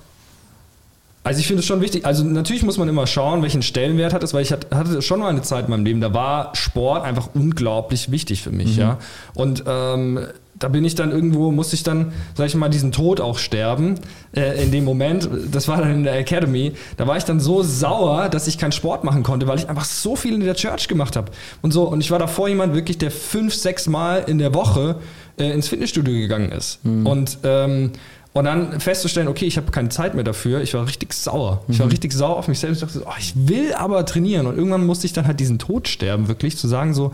[1.26, 2.04] Also ich finde es schon wichtig.
[2.04, 5.20] Also natürlich muss man immer schauen, welchen Stellenwert hat es, weil ich hat- hatte schon
[5.20, 8.98] mal eine Zeit in meinem Leben, da war Sport einfach unglaublich wichtig für mich, ja.
[9.32, 10.20] Und ähm,
[10.64, 13.96] da bin ich dann irgendwo, musste ich dann, sag ich mal, diesen Tod auch sterben.
[14.34, 17.62] Äh, in dem Moment, das war dann in der Academy, da war ich dann so
[17.62, 20.88] sauer, dass ich keinen Sport machen konnte, weil ich einfach so viel in der Church
[20.88, 21.30] gemacht habe.
[21.60, 24.96] Und so, und ich war davor jemand wirklich, der fünf, sechs Mal in der Woche
[25.36, 26.78] äh, ins Fitnessstudio gegangen ist.
[27.04, 27.92] Und ähm,
[28.32, 30.60] und dann festzustellen, okay, ich habe keine Zeit mehr dafür.
[30.60, 31.62] Ich war richtig sauer.
[31.68, 32.82] Ich war richtig sauer auf mich selbst.
[32.82, 34.48] Ich dachte, so, oh, ich will aber trainieren.
[34.48, 37.12] Und irgendwann musste ich dann halt diesen Tod sterben, wirklich zu sagen so,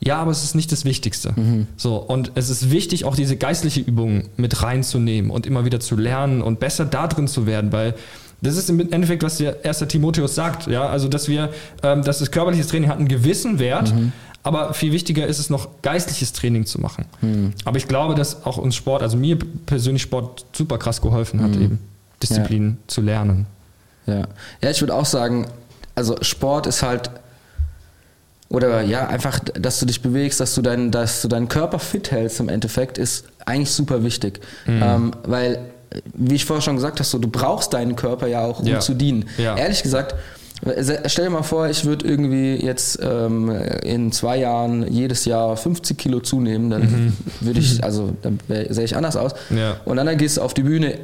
[0.00, 1.34] ja, aber es ist nicht das Wichtigste.
[1.76, 5.96] So, und es ist wichtig, auch diese geistliche Übung mit reinzunehmen und immer wieder zu
[5.96, 7.94] lernen und besser da drin zu werden, weil
[8.42, 11.50] das ist im Endeffekt, was der erste Timotheus sagt, ja, also dass wir,
[11.82, 13.92] ähm, dass das körperliche Training hat einen gewissen Wert,
[14.42, 17.06] aber viel wichtiger ist es noch, geistliches Training zu machen.
[17.64, 21.56] Aber ich glaube, dass auch uns Sport, also mir persönlich Sport super krass geholfen hat,
[21.56, 21.80] eben
[22.22, 23.46] Disziplin zu lernen.
[24.06, 24.28] Ja,
[24.62, 25.48] ja ich würde auch sagen,
[25.96, 27.10] also Sport ist halt,
[28.48, 32.10] oder ja, einfach, dass du dich bewegst, dass du, deinen, dass du deinen Körper fit
[32.10, 34.40] hältst im Endeffekt, ist eigentlich super wichtig.
[34.66, 34.82] Mhm.
[34.82, 35.58] Ähm, weil,
[36.14, 38.80] wie ich vorher schon gesagt habe, so, du brauchst deinen Körper ja auch, um Ja.
[38.80, 39.24] zu dienen.
[39.38, 39.56] Ja.
[39.56, 40.14] Ehrlich gesagt,
[41.06, 43.50] stell dir mal vor, ich würde irgendwie jetzt ähm,
[43.82, 48.96] in zwei Jahren jedes Jahr 50 Kilo zunehmen, dann würde ich, also dann sähe ich
[48.96, 49.32] anders aus.
[49.50, 49.58] Mhm.
[49.58, 49.76] Ja.
[49.84, 50.98] Und dann gehst du auf die Bühne.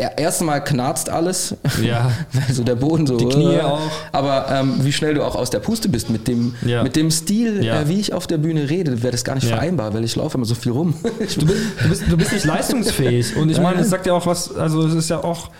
[0.00, 2.12] Er- Erstmal knarzt alles, Ja.
[2.32, 3.16] weil so der Boden so.
[3.16, 3.80] Die Knie äh, auch.
[4.12, 6.84] Aber ähm, wie schnell du auch aus der Puste bist mit dem, Ja.
[6.84, 7.80] mit dem Stil, Ja.
[7.82, 9.56] äh, wie ich auf der Bühne rede, wäre das gar nicht Ja.
[9.56, 10.94] vereinbar, weil ich laufe immer so viel rum.
[11.02, 13.34] Du bist, du, bist, du bist nicht leistungsfähig.
[13.36, 15.50] Und ich meine, es sagt ja auch was, also es ist ja auch,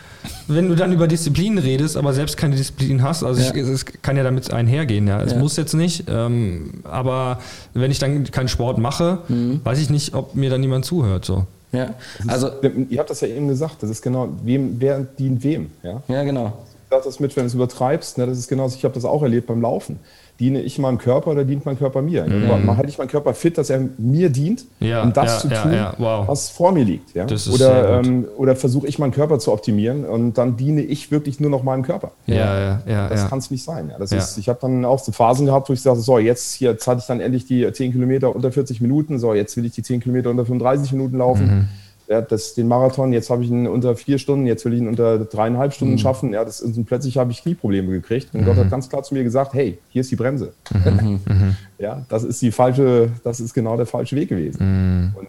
[0.47, 4.17] wenn du dann über Disziplin redest, aber selbst keine Disziplin hast, also ich, es kann
[4.17, 5.21] ja damit einhergehen, ja.
[5.21, 7.41] Es muss jetzt nicht, ähm, aber
[7.75, 9.61] wenn ich dann keinen Sport mache, Mhm.
[9.65, 11.25] weiß ich nicht, ob mir dann niemand zuhört.
[11.25, 11.47] So.
[11.73, 11.95] Ja,
[12.27, 12.51] also,
[12.89, 15.71] Ihr habt das ja eben gesagt, das ist genau, wem, wer dient wem.
[15.83, 16.03] Ja?
[16.09, 16.53] ja, genau.
[16.85, 19.05] Ich sag das mit, wenn du es übertreibst, ne, das ist genau, ich habe das
[19.05, 20.01] auch erlebt beim Laufen.
[20.41, 22.25] Diene ich meinem Körper oder dient mein Körper mir?
[22.25, 22.77] Mhm.
[22.77, 25.73] Halte ich meinen Körper fit, dass er mir dient, Ja, um das ja, zu tun,
[25.73, 26.29] ja, wow.
[26.29, 27.15] was vor mir liegt.
[27.15, 27.27] Ja?
[27.53, 31.51] Oder ähm, oder versuche ich meinen Körper zu optimieren und dann diene ich wirklich nur
[31.51, 32.13] noch meinem Körper.
[32.27, 33.09] Ja, ja.
[33.09, 33.93] Das kann es nicht sein.
[33.99, 36.71] Das ist, ich habe dann auch so Phasen gehabt, wo ich sage, so, jetzt, hier,
[36.71, 39.73] jetzt hatte ich dann endlich die 10 Kilometer unter 40 Minuten, so, jetzt will ich
[39.73, 41.47] die 10 Kilometer unter 35 Minuten laufen.
[41.47, 41.69] Mhm.
[42.09, 44.89] Ja, das, den Marathon, jetzt habe ich ihn unter vier Stunden, jetzt will ich ihn
[44.89, 45.99] unter dreieinhalb Stunden Mhm.
[45.99, 46.33] schaffen.
[46.33, 48.29] Ja, das, und plötzlich habe ich Knieprobleme gekriegt.
[48.35, 50.53] Und Gott hat ganz klar zu mir gesagt, hey, hier ist die Bremse.
[50.85, 51.55] Mhm.
[51.79, 55.13] ja, das ist die falsche, das ist genau der falsche Weg gewesen.
[55.17, 55.27] Und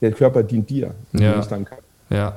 [0.00, 1.20] der Körper dient dir, Mhm.
[1.20, 1.36] Ja.
[1.36, 1.82] nicht deinem Körper.
[2.10, 2.36] Ja.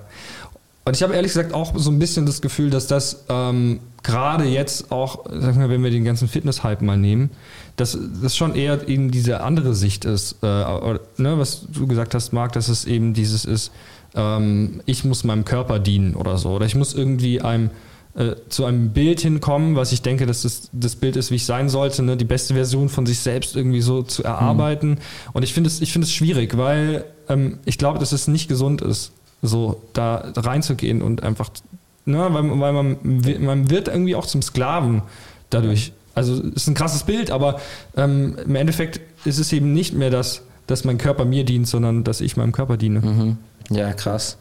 [0.84, 4.46] Und ich habe ehrlich gesagt auch so ein bisschen das Gefühl, dass das ähm, gerade
[4.46, 7.30] jetzt auch, sag mal, wenn wir den ganzen Fitness-Hype mal nehmen,
[7.76, 12.16] dass das schon eher eben diese andere Sicht ist, äh, oder, ne, was du gesagt
[12.16, 13.72] hast, Marc, dass es eben dieses ist,
[14.16, 17.70] ähm, ich muss meinem Körper dienen oder so, oder ich muss irgendwie einem
[18.16, 21.46] äh, zu einem Bild hinkommen, was ich denke, dass das das Bild ist, wie ich
[21.46, 22.18] sein sollte, ne?
[22.18, 24.98] die beste Version von sich selbst irgendwie so zu erarbeiten.
[25.32, 28.50] Und ich finde es, ich finde es schwierig, weil ähm, ich glaube, dass es nicht
[28.50, 31.50] gesund ist, so da reinzugehen und einfach,
[32.06, 32.98] ne, weil, weil man,
[33.40, 35.02] man wird irgendwie auch zum Sklaven
[35.50, 35.94] dadurch.
[36.14, 37.60] Also ist ein krasses Bild, aber
[37.96, 42.04] ähm, im Endeffekt ist es eben nicht mehr das, dass mein Körper mir dient, sondern
[42.04, 43.00] dass ich meinem Körper diene.
[43.00, 43.38] Mhm.
[43.70, 44.38] Ja, krass.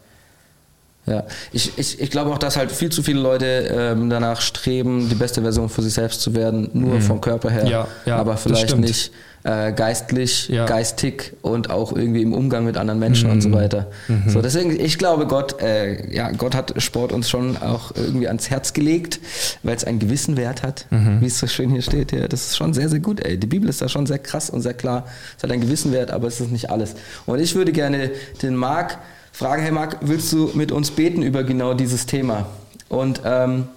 [1.06, 5.08] Ja, ich, ich, ich glaube auch, dass halt viel zu viele Leute ähm, danach streben,
[5.08, 7.70] die beste Version für sich selbst zu werden, nur vom Körper her, Mhm.
[7.70, 9.10] Ja, ja, aber vielleicht nicht
[9.42, 10.66] äh, geistlich, Ja.
[10.66, 13.40] geistig und auch irgendwie im Umgang mit anderen Menschen und Mhm.
[13.40, 13.86] so weiter.
[14.26, 18.50] So, deswegen, ich glaube, Gott, äh, ja, Gott hat Sport uns schon auch irgendwie ans
[18.50, 19.18] Herz gelegt,
[19.62, 21.22] weil es einen gewissen Wert hat, Mhm.
[21.22, 22.12] wie es so schön hier steht.
[22.12, 23.20] Ja, das ist schon sehr, sehr gut.
[23.24, 23.38] Ey.
[23.38, 25.06] Die Bibel ist da schon sehr krass und sehr klar.
[25.38, 26.94] Es hat einen gewissen Wert, aber es ist nicht alles.
[27.24, 28.10] Und ich würde gerne
[28.42, 28.98] den Marc
[29.40, 32.46] fragen, hey Marc, willst du mit uns beten über genau dieses Thema?
[32.90, 33.68] Und ähm,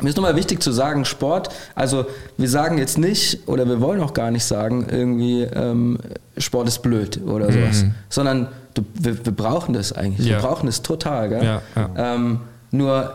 [0.00, 2.06] mir ist nochmal wichtig zu sagen, Sport, also
[2.38, 5.98] wir sagen jetzt nicht oder wir wollen auch gar nicht sagen, irgendwie ähm,
[6.38, 10.26] Sport ist blöd oder sowas, sondern du, wir, wir brauchen das eigentlich.
[10.26, 10.36] Ja.
[10.36, 11.44] Wir brauchen das total, gell?
[11.44, 12.14] Ja, ja.
[12.14, 13.14] Ähm, nur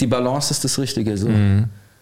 [0.00, 1.14] die Balance ist das Richtige.
[1.18, 1.28] So,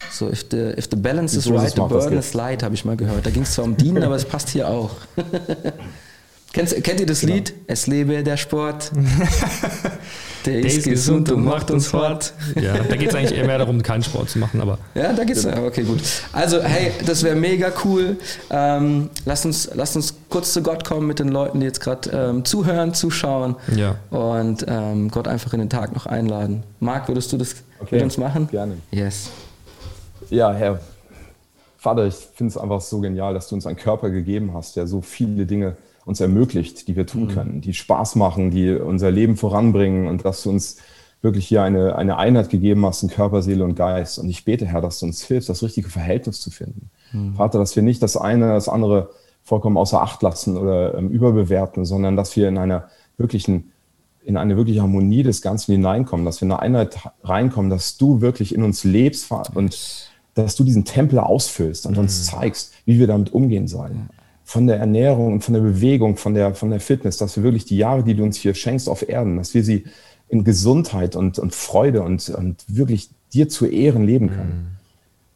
[0.08, 2.96] so if, the, if the balance is right, the burden is light, habe ich mal
[2.96, 3.26] gehört.
[3.26, 4.92] Da ging es zwar um Dienen, aber es passt hier auch.
[6.52, 7.54] Kennst, kennt ihr das Lied?
[7.66, 8.90] Es lebe der Sport.
[10.44, 12.32] Der ist gesund und macht uns fort.
[12.60, 15.22] Ja, da geht es eigentlich eher mehr darum, keinen Sport zu machen, aber Ja, da
[15.22, 15.44] geht's.
[15.44, 16.00] Ja, okay, gut.
[16.32, 18.16] Also, hey, das wäre mega cool.
[18.50, 22.10] Ähm, lasst, uns, lasst uns kurz zu Gott kommen mit den Leuten, die jetzt gerade
[22.10, 23.94] ähm, zuhören, zuschauen Ja.
[24.10, 26.64] und ähm, Gott einfach in den Tag noch einladen.
[26.80, 28.48] Marc, würdest du das Okay, mit uns machen?
[28.48, 28.78] gerne.
[28.90, 29.30] Yes.
[30.28, 30.80] Ja, Herr
[31.78, 34.88] Vater, ich finde es einfach so genial, dass du uns einen Körper gegeben hast, der
[34.88, 39.36] so viele Dinge uns ermöglicht, die wir tun können, die Spaß machen, die unser Leben
[39.36, 40.78] voranbringen und dass du uns
[41.20, 44.18] wirklich hier eine, eine Einheit gegeben hast in Körper, Seele und Geist.
[44.18, 46.90] Und ich bete, Herr, dass du uns hilfst, das richtige Verhältnis zu finden.
[47.36, 49.10] Vater, dass wir nicht das eine, das andere
[49.44, 53.72] vollkommen außer Acht lassen oder ähm, überbewerten, sondern dass wir in einer wirklichen
[54.24, 58.20] in eine wirkliche Harmonie des Ganzen hineinkommen, dass wir in eine Einheit reinkommen, dass du
[58.20, 63.00] wirklich in uns lebst Vater, und dass du diesen Tempel ausfüllst und uns zeigst, wie
[63.00, 64.08] wir damit umgehen sollen.
[64.52, 67.64] Von der Ernährung und von der Bewegung, von der, von der Fitness, dass wir wirklich
[67.64, 69.84] die Jahre, die du uns hier schenkst auf Erden, dass wir sie
[70.28, 74.76] in Gesundheit und, und Freude und, und wirklich dir zu Ehren leben können.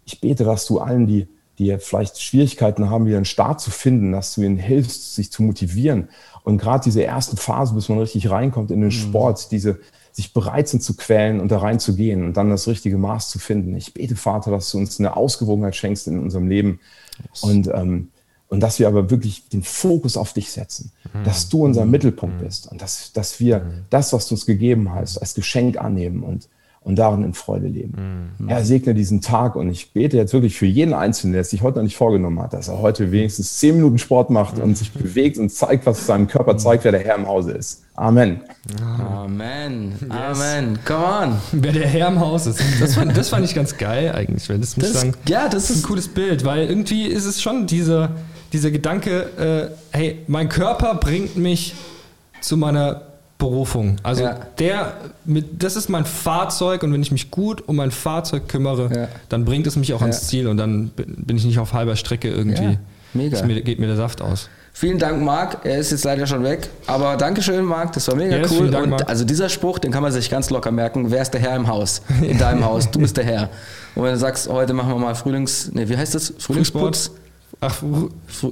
[0.04, 4.12] Ich bete, dass du allen, die, die vielleicht Schwierigkeiten haben, wieder einen Start zu finden,
[4.12, 6.10] dass du ihnen hilfst, sich zu motivieren.
[6.44, 9.80] Und gerade diese ersten Phase, bis man richtig reinkommt in den Sport, diese
[10.12, 13.74] sich bereit sind zu quälen und da reinzugehen und dann das richtige Maß zu finden.
[13.76, 16.80] Ich bete, Vater, dass du uns eine Ausgewogenheit schenkst in unserem Leben
[17.40, 18.08] und, ähm,
[18.48, 20.92] und dass wir aber wirklich den Fokus auf dich setzen,
[21.24, 25.18] dass du unser Mittelpunkt bist und dass, dass wir das, was du uns gegeben hast,
[25.18, 26.48] als Geschenk annehmen und,
[26.82, 28.30] und darin in Freude leben.
[28.46, 31.62] Herr, segne diesen Tag und ich bete jetzt wirklich für jeden Einzelnen, der es sich
[31.62, 34.92] heute noch nicht vorgenommen hat, dass er heute wenigstens zehn Minuten Sport macht und sich
[34.92, 37.82] bewegt und zeigt, was seinem Körper zeigt, wer der Herr im Hause ist.
[37.94, 38.42] Amen.
[39.00, 39.94] Amen.
[40.08, 40.78] Amen.
[40.84, 41.36] Come on.
[41.52, 42.60] wer der Herr im Haus ist.
[42.80, 45.14] Das fand, das fand ich ganz geil eigentlich, weil das muss Das, sagen.
[45.28, 48.12] ja, das ist ein cooles Bild, weil irgendwie ist es schon dieser,
[48.52, 51.74] dieser Gedanke, äh, hey, mein Körper bringt mich
[52.40, 53.02] zu meiner
[53.38, 53.96] Berufung.
[54.02, 54.38] Also Ja.
[54.58, 58.90] der, mit, das ist mein Fahrzeug und wenn ich mich gut um mein Fahrzeug kümmere,
[58.94, 59.08] Ja.
[59.28, 60.28] dann bringt es mich auch ans Ja.
[60.28, 62.78] Ziel und dann bin ich nicht auf halber Strecke irgendwie.
[63.12, 63.42] Mega.
[63.44, 64.48] Mir, geht mir der Saft aus.
[64.72, 65.64] Vielen Dank, Marc.
[65.64, 66.68] Er ist jetzt leider schon weg.
[66.86, 67.92] Aber Dankeschön, Marc.
[67.94, 68.70] Das war mega Yes, cool.
[68.70, 71.10] Dank, und also dieser Spruch, den kann man sich ganz locker merken.
[71.10, 72.02] Wer ist der Herr im Haus?
[72.20, 72.90] In deinem Haus.
[72.90, 73.48] Du bist der Herr.
[73.94, 75.70] Und wenn du sagst, heute machen wir mal Frühlings...
[75.72, 76.34] Nee, wie heißt das?
[76.38, 77.10] Frühlingsputz?
[77.60, 78.08] Ach, Frü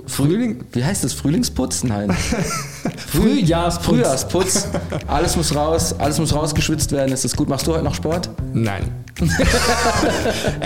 [0.07, 0.65] Frühling?
[0.73, 1.13] Wie heißt das?
[1.13, 1.85] Frühlingsputz?
[1.85, 2.11] Nein.
[3.13, 3.87] Frühjahrsputz.
[3.87, 4.69] Frühjahrsputz.
[5.07, 5.95] Alles muss raus.
[5.99, 7.13] Alles muss rausgeschwitzt werden.
[7.13, 7.49] Ist das gut?
[7.49, 8.31] Machst du heute noch Sport?
[8.53, 9.05] Nein.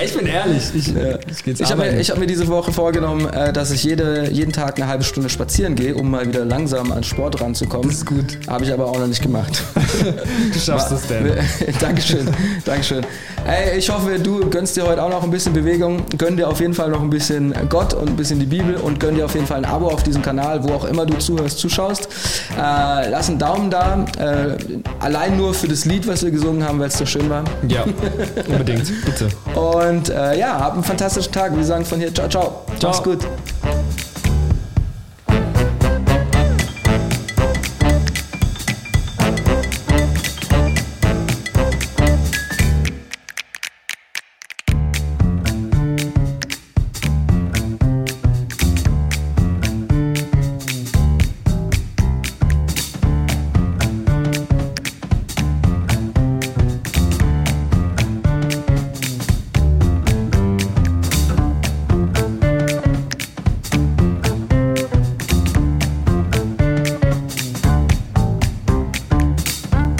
[0.02, 0.62] Ich bin ehrlich.
[0.74, 0.94] Ich, ich
[1.44, 4.30] geh jetzt Ich habe mir, ich hab mir diese Woche vorgenommen, äh, dass ich jede,
[4.30, 7.88] jeden Tag eine halbe Stunde spazieren gehe, um mal wieder langsam an Sport ranzukommen.
[7.88, 8.38] Das ist gut.
[8.46, 9.62] Habe ich aber auch noch nicht gemacht.
[10.52, 11.32] du schaffst es denn.
[11.80, 12.28] Dankeschön,
[12.64, 13.04] Dankeschön.
[13.46, 16.04] Ey, ich hoffe, du gönnst dir heute auch noch ein bisschen Bewegung.
[16.16, 19.00] Gönn dir auf jeden Fall noch ein bisschen Gott und ein bisschen die Bibel und
[19.00, 21.58] gönn dir auf jeden Fall ein Abo auf diesem Kanal, wo auch immer du zuhörst,
[21.58, 22.08] zuschaust.
[22.56, 24.04] Äh, lass einen Daumen da.
[24.18, 24.56] Äh,
[25.00, 27.44] allein nur für das Lied, was wir gesungen haben, weil es so schön war.
[27.68, 27.84] Ja,
[28.48, 28.92] unbedingt.
[29.04, 29.28] Bitte.
[29.58, 31.56] Und äh, ja, hab einen fantastischen Tag.
[31.56, 32.62] Wir sagen von hier ciao, ciao.
[32.78, 32.92] Ciao.
[32.92, 33.26] Mach's gut.